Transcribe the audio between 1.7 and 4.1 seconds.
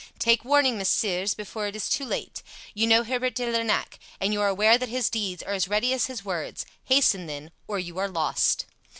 is too late! You know Herbert de Lernac,